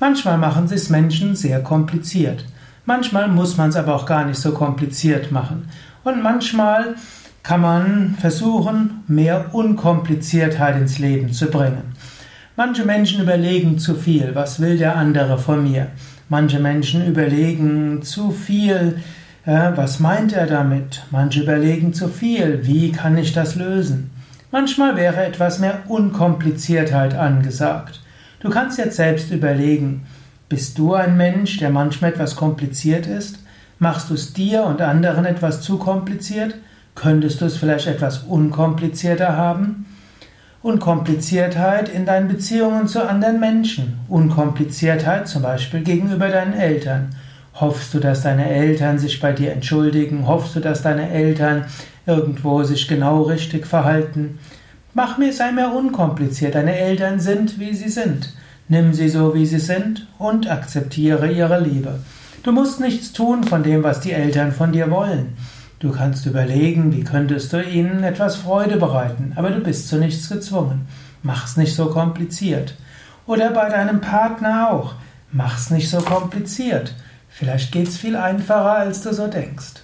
[0.00, 2.44] Manchmal machen es Menschen sehr kompliziert.
[2.86, 5.68] Manchmal muss man es aber auch gar nicht so kompliziert machen.
[6.02, 6.96] Und manchmal
[7.44, 11.92] kann man versuchen, mehr Unkompliziertheit ins Leben zu bringen.
[12.56, 15.88] Manche Menschen überlegen zu viel, was will der andere von mir?
[16.28, 18.98] Manche Menschen überlegen zu viel,
[19.44, 21.04] äh, was meint er damit?
[21.10, 24.10] Manche überlegen zu viel, wie kann ich das lösen?
[24.52, 28.00] Manchmal wäre etwas mehr Unkompliziertheit angesagt.
[28.40, 30.06] Du kannst jetzt selbst überlegen,
[30.50, 33.38] bist du ein Mensch, der manchmal etwas kompliziert ist?
[33.78, 36.56] Machst du es dir und anderen etwas zu kompliziert?
[36.94, 39.86] Könntest du es vielleicht etwas unkomplizierter haben?
[40.60, 44.00] Unkompliziertheit in deinen Beziehungen zu anderen Menschen.
[44.06, 47.16] Unkompliziertheit zum Beispiel gegenüber deinen Eltern.
[47.54, 50.26] Hoffst du, dass deine Eltern sich bei dir entschuldigen?
[50.26, 51.66] Hoffst du, dass deine Eltern
[52.06, 54.38] irgendwo sich genau richtig verhalten?
[54.94, 56.54] Mach mir, sei mir unkompliziert.
[56.54, 58.34] Deine Eltern sind, wie sie sind.
[58.68, 62.00] Nimm sie so, wie sie sind und akzeptiere ihre Liebe.
[62.42, 65.36] Du musst nichts tun von dem, was die Eltern von dir wollen.
[65.78, 70.28] Du kannst überlegen, wie könntest du ihnen etwas Freude bereiten, aber du bist zu nichts
[70.28, 70.86] gezwungen.
[71.22, 72.74] Mach's nicht so kompliziert.
[73.26, 74.94] Oder bei deinem Partner auch.
[75.30, 76.94] Mach's nicht so kompliziert.
[77.32, 79.82] Vielleicht geht's viel einfacher, als du so denkst.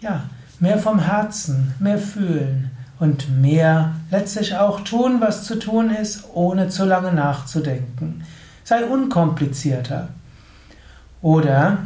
[0.00, 0.24] Ja,
[0.58, 6.68] mehr vom Herzen, mehr fühlen und mehr letztlich auch tun, was zu tun ist, ohne
[6.68, 8.24] zu lange nachzudenken.
[8.64, 10.08] Sei unkomplizierter.
[11.20, 11.78] Oder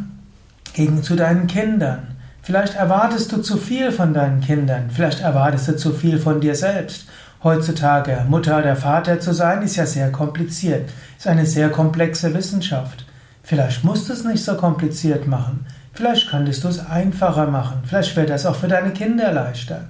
[0.72, 2.16] gegen zu deinen Kindern.
[2.42, 6.54] Vielleicht erwartest du zu viel von deinen Kindern, vielleicht erwartest du zu viel von dir
[6.54, 7.06] selbst.
[7.44, 13.04] Heutzutage Mutter oder Vater zu sein, ist ja sehr kompliziert, ist eine sehr komplexe Wissenschaft.
[13.42, 15.66] Vielleicht musst du es nicht so kompliziert machen.
[15.92, 17.82] Vielleicht könntest du es einfacher machen.
[17.84, 19.88] Vielleicht wäre das auch für deine Kinder leichter.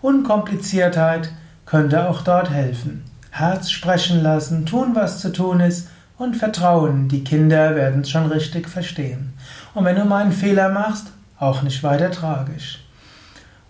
[0.00, 1.30] Unkompliziertheit
[1.66, 3.04] könnte auch dort helfen.
[3.30, 8.26] Herz sprechen lassen, tun, was zu tun ist und vertrauen, die Kinder werden es schon
[8.26, 9.34] richtig verstehen.
[9.74, 11.08] Und wenn du mal einen Fehler machst,
[11.38, 12.82] auch nicht weiter tragisch.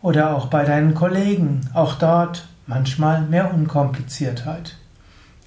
[0.03, 4.77] Oder auch bei deinen Kollegen, auch dort manchmal mehr Unkompliziertheit.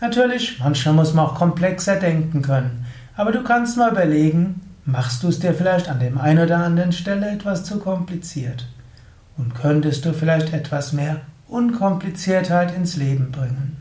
[0.01, 2.85] Natürlich, manchmal muss man auch komplexer denken können.
[3.19, 6.93] Aber du kannst mal überlegen, machst du es dir vielleicht an dem einen oder anderen
[6.93, 8.65] Stelle etwas zu kompliziert?
[9.35, 11.17] Und könntest du vielleicht etwas mehr
[11.49, 13.75] Unkompliziertheit ins Leben bringen?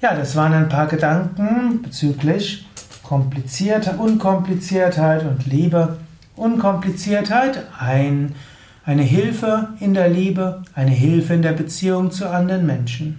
[0.00, 2.64] Ja, das waren ein paar Gedanken bezüglich
[3.02, 5.96] komplizierter, Unkompliziertheit und Liebe.
[6.36, 8.36] Unkompliziertheit, ein,
[8.84, 13.18] eine Hilfe in der Liebe, eine Hilfe in der Beziehung zu anderen Menschen.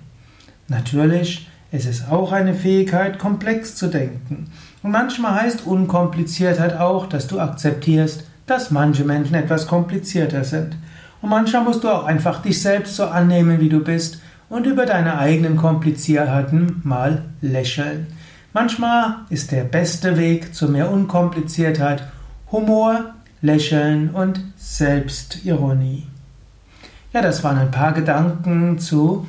[0.70, 4.48] Natürlich es ist auch eine Fähigkeit, komplex zu denken.
[4.84, 10.78] Und manchmal heißt Unkompliziertheit auch, dass du akzeptierst, dass manche Menschen etwas komplizierter sind.
[11.22, 14.86] Und manchmal musst du auch einfach dich selbst so annehmen, wie du bist und über
[14.86, 18.08] deine eigenen Komplizierheiten mal lächeln.
[18.54, 22.04] Manchmal ist der beste Weg zu mehr Unkompliziertheit
[22.52, 26.08] Humor, Lächeln und Selbstironie.
[27.12, 29.28] Ja, das waren ein paar Gedanken zu